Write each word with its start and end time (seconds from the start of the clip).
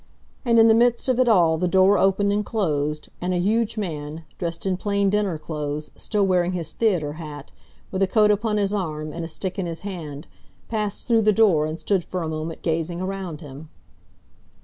And 0.43 0.57
in 0.57 0.67
the 0.67 0.73
midst 0.73 1.07
of 1.09 1.19
it 1.19 1.27
all 1.27 1.59
the 1.59 1.67
door 1.67 1.95
opened 1.99 2.31
and 2.33 2.43
closed, 2.43 3.09
and 3.21 3.35
a 3.35 3.37
huge 3.37 3.77
man, 3.77 4.23
dressed 4.39 4.65
in 4.65 4.75
plain 4.75 5.11
dinner 5.11 5.37
clothes, 5.37 5.91
still 5.95 6.25
wearing 6.25 6.53
his 6.53 6.73
theatre 6.73 7.13
hat, 7.13 7.51
with 7.91 8.01
a 8.01 8.07
coat 8.07 8.31
upon 8.31 8.57
his 8.57 8.73
arm 8.73 9.13
and 9.13 9.23
a 9.23 9.27
stick 9.27 9.59
in 9.59 9.67
his 9.67 9.81
hand, 9.81 10.25
passed 10.69 11.05
through 11.07 11.21
the 11.21 11.31
door 11.31 11.67
and 11.67 11.79
stood 11.79 12.03
for 12.03 12.23
a 12.23 12.27
moment 12.29 12.63
gazing 12.63 12.99
around 12.99 13.41
him. 13.41 13.69